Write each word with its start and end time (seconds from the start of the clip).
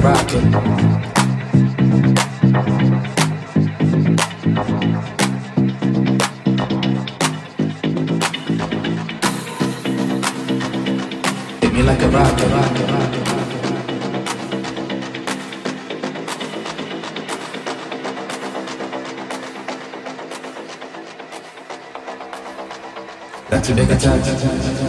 rocking. 0.00 0.52
Hit 11.60 11.72
me 11.72 11.82
like 11.82 12.02
a 12.02 12.08
rocket, 12.08 12.50
rocket, 12.50 12.90
rocket. 12.90 13.26
That's 23.50 23.68
a 23.68 23.74
big 23.74 23.90
attack. 23.90 24.79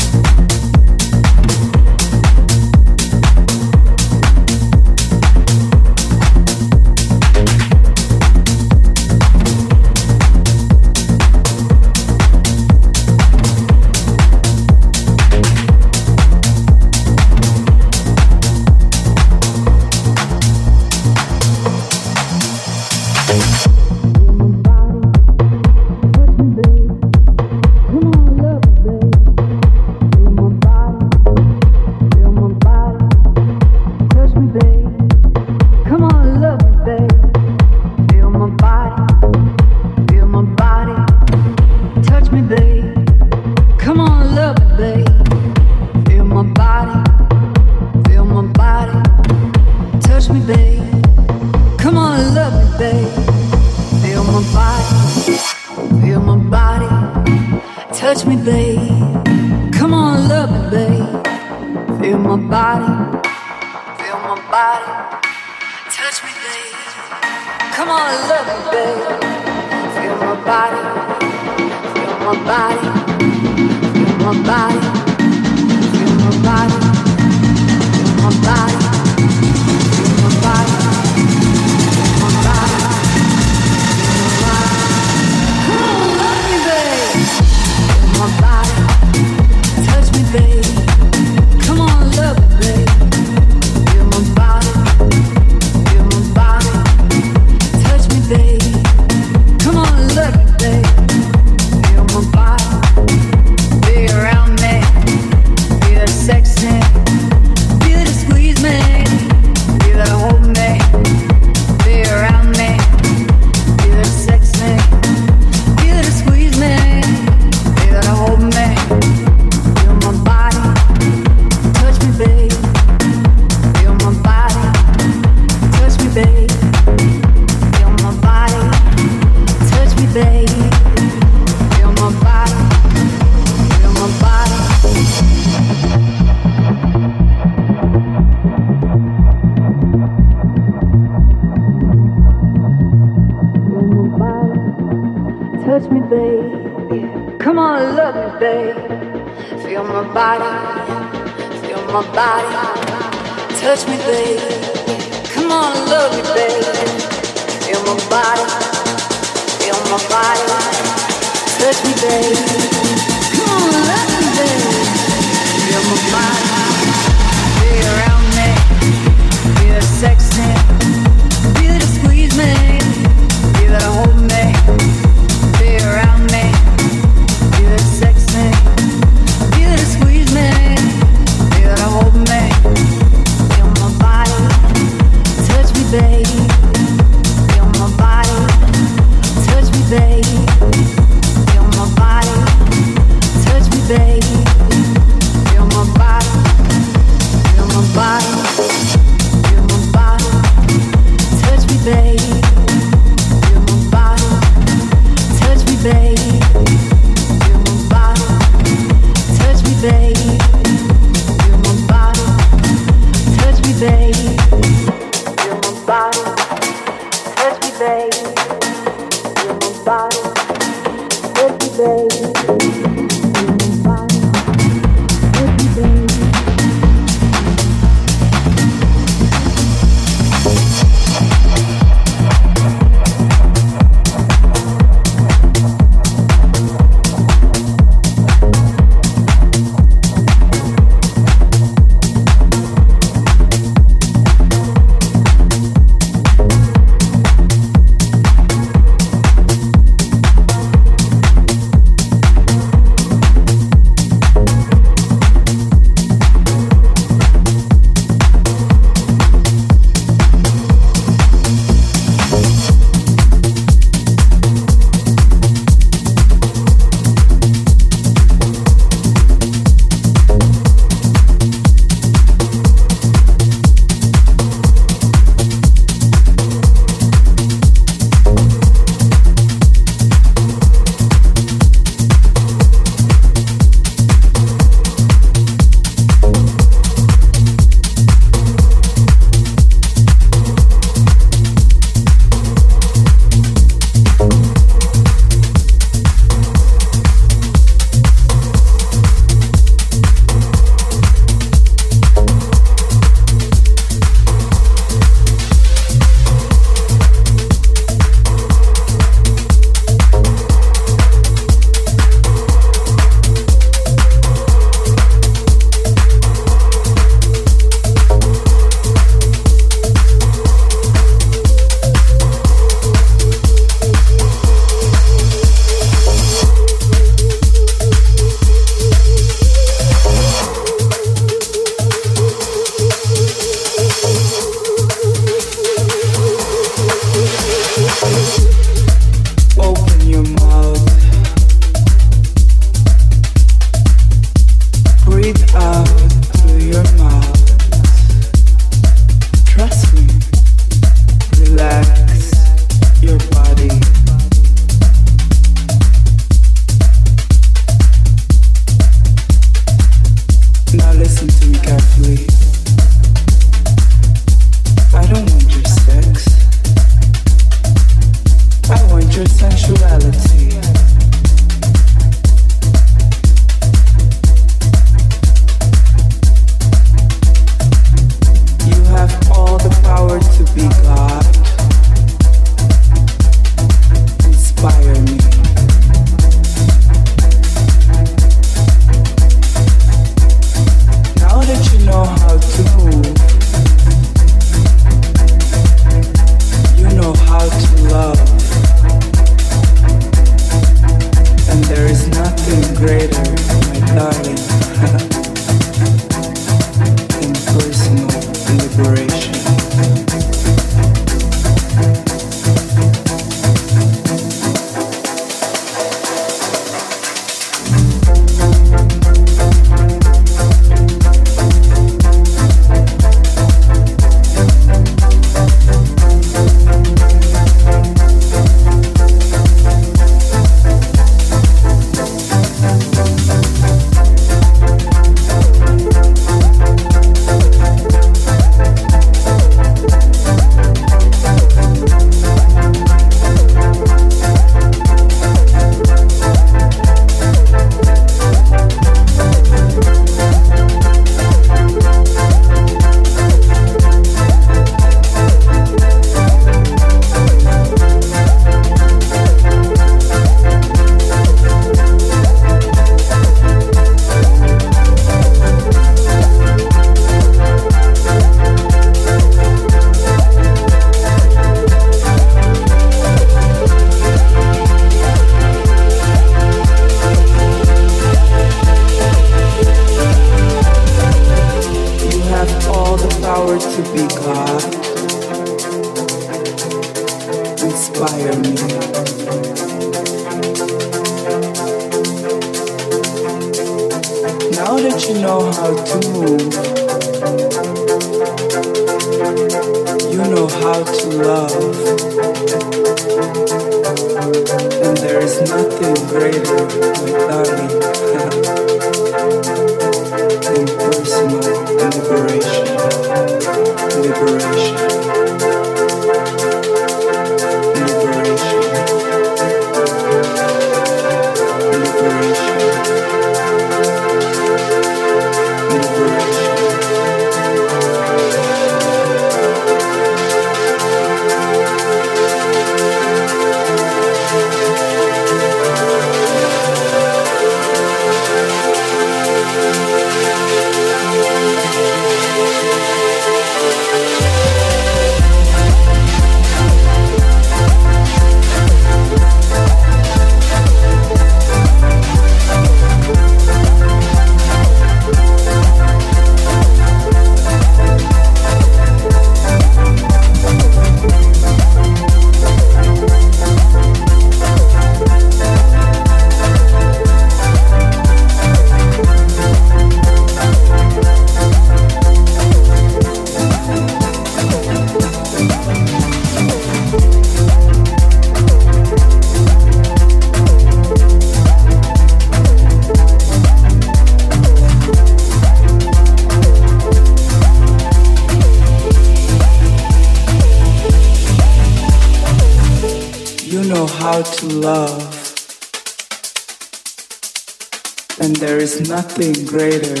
Nothing 599.17 599.45
greater, 599.45 600.00